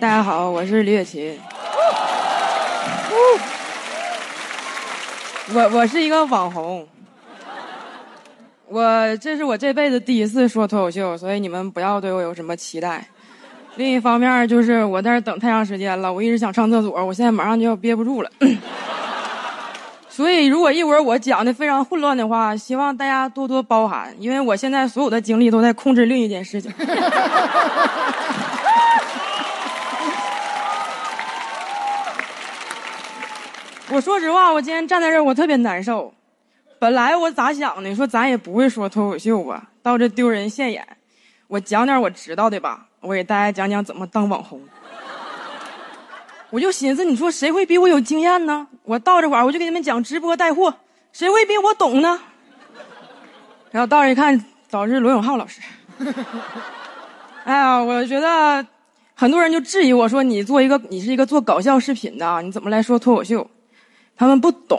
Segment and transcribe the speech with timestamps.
[0.00, 1.38] 大家好，我是李雪琴。
[5.52, 6.88] 我我是一个网红。
[8.66, 13.06] 我这是我这辈子第一次说脱口秀，所以你们不要对我有什么期待。
[13.76, 18.30] 另一方面就是我在这等太长时间了，我一直想上厕所，我现在马上就要憋不住了。
[20.08, 26.72] 所以如果一会儿我讲的非常混乱的话，希望大家多多包涵，因为我现在所有的精力都在控制另一件事情。
[33.92, 36.14] 我说实话，我今天站在这儿，我特别难受。
[36.78, 37.92] 本来我咋想的？
[37.94, 40.86] 说咱也不会说脱口秀吧，到这丢人现眼。
[41.48, 44.60] 我讲点我知道的吧，我给大家讲讲怎么当网红。
[46.50, 48.66] 我就寻思，你说谁会比我有经验呢？
[48.84, 50.72] 我到这块儿，我就给你们讲直播带货，
[51.12, 52.20] 谁会比我懂呢？
[53.72, 55.60] 然后到这一看，早是罗永浩老师。
[57.44, 58.64] 哎呀，我觉得
[59.14, 63.48] 很多人就质疑我说，你做一个，你是一个做搞笑视频的，你怎么来说脱口秀？
[64.20, 64.78] 他们不懂。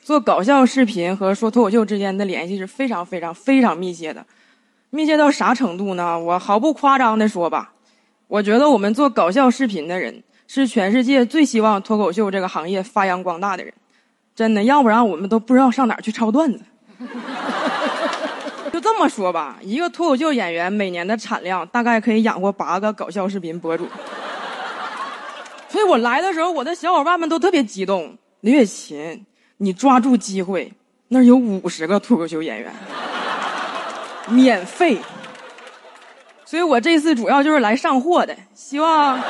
[0.00, 4.24] 做搞笑视频和说脱口秀之间的联系是非常非常非常密切的，
[4.90, 6.16] 密切到啥程度呢？
[6.16, 7.72] 我毫不夸张的说吧，
[8.28, 13.74] 我觉得我们做搞笑视频的人是全世界最希望脱口秀这个行业发扬光大的人，
[14.36, 16.60] 真的，要不然我们都不知道上哪儿去抄段子。
[18.72, 23.84] 就这么说吧，一个脱口秀演员每年的产量大概可以养活八个搞笑视频博主，
[25.68, 29.26] 所以我来的时候，我的小伙伴们都特别激动，李雪琴。
[29.62, 30.72] 你抓住机会，
[31.08, 32.72] 那儿有五十个脱口秀演员，
[34.30, 34.96] 免费。
[36.46, 39.20] 所以我这次主要就是来上货的，希望，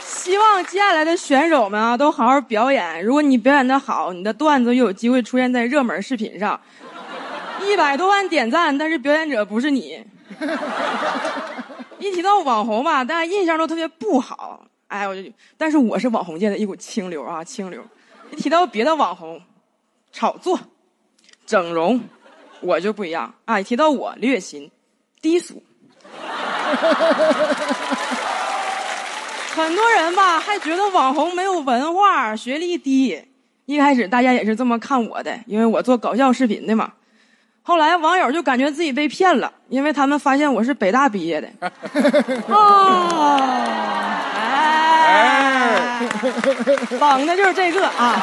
[0.00, 3.04] 希望接下来的选手们啊都好好表演。
[3.04, 6.58] 如果你表演的好，你的段子又有机会出现在热门视频上，
[7.60, 10.02] 一百多万点赞，但是表演者不是你。
[11.98, 14.64] 一提到网红吧，大家印象都特别不好。
[14.88, 17.84] 哎，我就，但是我是网红界的一股清流啊，清流。
[18.32, 19.42] 一提到别的网红，
[20.10, 20.58] 炒作、
[21.44, 22.00] 整容，
[22.60, 23.60] 我就不一样啊！
[23.60, 24.70] 一提到我李雪琴，
[25.20, 25.62] 低俗。
[29.54, 33.22] 很多人吧还觉得网红没有文化、学历低。
[33.66, 36.90] 一开始大家也是这么看我的，因为我做搞笑视频的嘛。
[37.62, 41.48] 后来网友就感觉自己被骗了，因为他们发现我是北大毕业的。
[42.48, 43.38] 哦。
[46.98, 48.20] 绑的就是这个啊！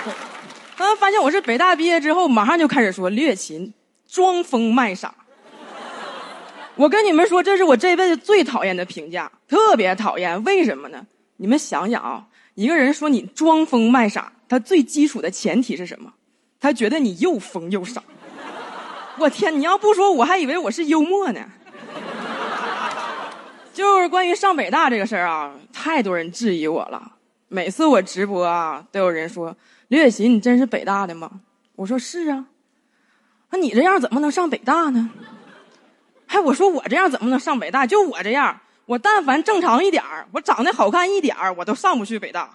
[0.76, 3.72] 他们发现我是北大毕业之后，马上就开始说李雪琴
[4.08, 5.14] 装疯卖傻。
[6.74, 10.44] 我跟你们说，这是我这辈子最讨厌的评价，特别讨厌。
[10.44, 11.06] 为什么呢？
[11.38, 16.12] 你们想想啊，一个人说你装疯卖傻，他最基础的前提是什么？
[16.60, 18.02] 他觉得你又疯又傻。
[19.18, 21.40] 我天，你要不说，我还以为我是幽默呢。
[23.72, 27.12] 就是关于上北大这个事儿啊，太多人质疑我了。
[27.56, 29.56] 每次我直播啊，都有人说
[29.88, 31.40] ：“刘雪琴，你真是北大的吗？”
[31.74, 32.44] 我说：“是啊。”
[33.48, 35.08] 那你这样怎么能上北大呢？
[36.26, 37.86] 还我说我这样怎么能上北大？
[37.86, 42.50] 就我这样，我但凡正常一点儿，我长得好看一点儿，我都上不去北大。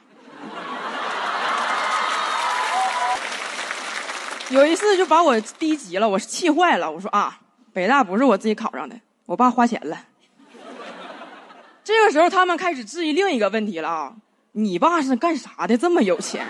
[4.51, 6.91] 有一次就把我逼急了，我是气坏了。
[6.91, 7.39] 我说啊，
[7.73, 8.95] 北大不是我自己考上的，
[9.25, 9.97] 我爸花钱了。
[11.83, 14.13] 这个时候，他们开始质疑另一个问题了啊！
[14.53, 15.77] 你爸是干啥的？
[15.77, 16.45] 这么有钱？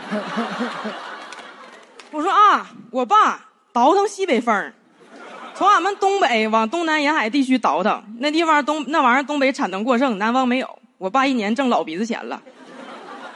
[2.11, 3.39] 我说啊，我爸
[3.71, 4.73] 倒腾西北风，
[5.53, 10.79] 从俺们东北往东南沿海地区倒腾，那地方东那玩意儿东北产能过剩，南方没有。
[10.97, 12.41] 我爸一年挣老鼻子钱了。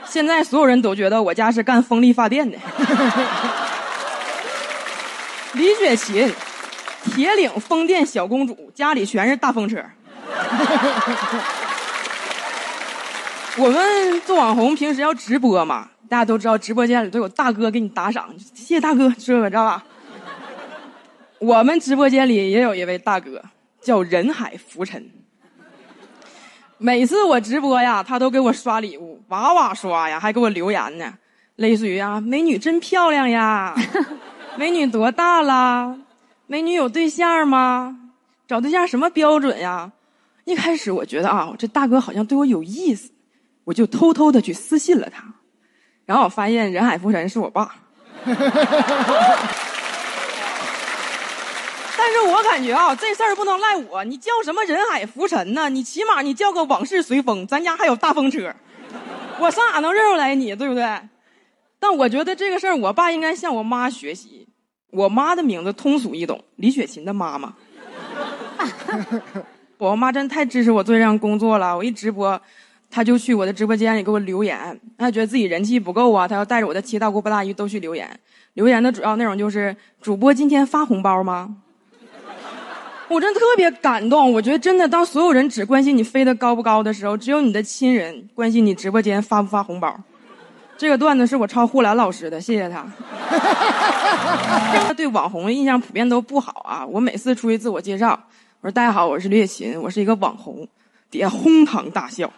[0.06, 2.58] 现在所有人都觉得我家是干风力发电的。
[5.54, 6.34] 李雪琴，
[7.14, 9.84] 铁岭风电小公主，家里全是大风车。
[13.58, 15.90] 我们做网红，平时要直播嘛？
[16.10, 19.84] 大家都知道，直播间里都有大哥给你打赏，谢谢大哥，知道吧？
[21.40, 23.42] 我们直播间里也有一位大哥，
[23.82, 25.10] 叫人海浮沉。
[26.78, 31.14] 每次我直播呀，他都给我刷礼物，哇哇刷呀，还给我留言呢，
[31.56, 33.74] 类似于啊，美女真漂亮呀，
[34.60, 35.98] 美女多大啦？
[36.48, 37.98] 美女有对象吗？
[38.46, 39.94] 找对象什么标准呀？
[40.44, 43.12] 一开始我觉得啊，这大哥好像对我有意思。
[43.66, 45.22] 我就偷偷的去私信了他，
[46.06, 47.76] 然后我发现人海浮沉是我爸。
[51.98, 54.04] 但是我感觉啊，这事儿不能赖我。
[54.04, 55.70] 你叫什么人海浮沉呢？
[55.70, 57.48] 你起码你叫个往事随风。
[57.48, 58.54] 咱家还有大风车，
[59.40, 60.56] 我上哪能认出来你？
[60.56, 60.86] 对不对？
[61.80, 64.48] 但我觉得这个事儿，我爸应该向我妈学习。
[64.92, 67.54] 我妈的名字通俗易懂，李雪琴的妈妈。
[69.78, 71.76] 我妈真太支持我做这项工作了。
[71.76, 72.40] 我一直播。
[72.90, 78.10] 他就去我的直播间里给我留言，他觉得自己人气不够啊，他要带着我的七大姑八大姨都去留言。
[78.54, 81.58] 留言的主要内容就是主播今天发红包吗？
[83.08, 84.32] 我真特别感动。
[84.32, 89.96] 我觉得真的，当所有人只关心你飞得高不高的时候，只有你的亲人关心你直播间发不发红包。
[90.78, 92.86] 这个段子是我抄呼兰老师的，谢谢他。
[94.88, 96.86] 他对网红的印象普遍都不好啊。
[96.86, 98.20] 我每次出去自我介绍，
[98.62, 100.68] 我说大家好，我是李雪琴，我是一个网红，
[101.12, 102.32] 底下哄堂大笑。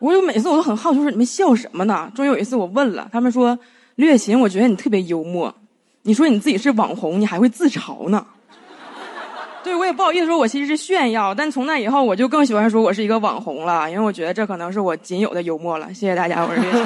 [0.00, 2.10] 我就每次我都很好奇，说你们笑什么呢？
[2.16, 3.56] 终于有一次我问了，他们说。
[3.96, 5.54] 略琴，我觉得你特别幽默。
[6.04, 8.24] 你说你自己是网红，你还会自嘲呢。
[9.62, 11.34] 对我也不好意思说，我其实是炫耀。
[11.34, 15.92] 但从那以后，我就更喜欢说我是一个网红了，因为我觉得这可能是我仅有的幽默了。
[15.92, 16.80] 谢谢大家，我是略琴。